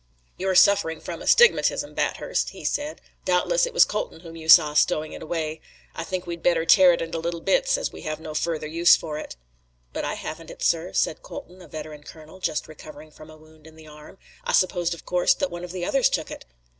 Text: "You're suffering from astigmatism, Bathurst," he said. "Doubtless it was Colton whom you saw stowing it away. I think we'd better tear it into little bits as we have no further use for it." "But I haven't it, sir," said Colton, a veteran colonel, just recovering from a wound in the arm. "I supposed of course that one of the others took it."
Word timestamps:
"You're 0.35 0.55
suffering 0.55 0.99
from 0.99 1.21
astigmatism, 1.21 1.93
Bathurst," 1.93 2.49
he 2.49 2.65
said. 2.65 3.01
"Doubtless 3.23 3.67
it 3.67 3.73
was 3.75 3.85
Colton 3.85 4.21
whom 4.21 4.35
you 4.35 4.49
saw 4.49 4.73
stowing 4.73 5.13
it 5.13 5.21
away. 5.21 5.61
I 5.93 6.03
think 6.03 6.25
we'd 6.25 6.41
better 6.41 6.65
tear 6.65 6.91
it 6.91 7.03
into 7.03 7.19
little 7.19 7.39
bits 7.39 7.77
as 7.77 7.93
we 7.93 8.01
have 8.01 8.19
no 8.19 8.33
further 8.33 8.65
use 8.65 8.95
for 8.95 9.19
it." 9.19 9.35
"But 9.93 10.03
I 10.03 10.15
haven't 10.15 10.49
it, 10.49 10.63
sir," 10.63 10.91
said 10.93 11.21
Colton, 11.21 11.61
a 11.61 11.67
veteran 11.67 12.01
colonel, 12.01 12.39
just 12.39 12.67
recovering 12.67 13.11
from 13.11 13.29
a 13.29 13.37
wound 13.37 13.67
in 13.67 13.75
the 13.75 13.85
arm. 13.87 14.17
"I 14.43 14.53
supposed 14.53 14.95
of 14.95 15.05
course 15.05 15.35
that 15.35 15.51
one 15.51 15.63
of 15.63 15.71
the 15.71 15.85
others 15.85 16.09
took 16.09 16.31
it." 16.31 16.45